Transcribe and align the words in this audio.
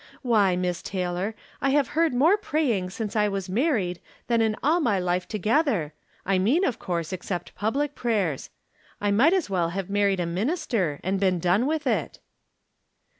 Why, 0.23 0.55
Miss 0.55 0.81
Taylor, 0.81 1.35
I 1.61 1.69
have 1.69 1.89
heard 1.89 2.11
more 2.11 2.35
praj'ing 2.35 2.89
since 2.91 3.15
I 3.15 3.27
was 3.27 3.47
married 3.47 4.01
than 4.25 4.41
in 4.41 4.55
all 4.63 4.79
my 4.79 4.97
life 4.97 5.27
together— 5.27 5.93
I 6.25 6.39
mean, 6.39 6.65
of 6.65 6.79
course, 6.79 7.13
except 7.13 7.53
public 7.53 7.93
prayers. 7.93 8.49
I 8.99 9.11
might 9.11 9.33
as 9.33 9.47
well 9.47 9.69
have 9.69 9.91
married 9.91 10.19
a 10.19 10.25
minister, 10.25 10.99
and 11.03 11.19
been 11.19 11.37
done 11.37 11.67
with 11.67 11.85
it 11.85 12.17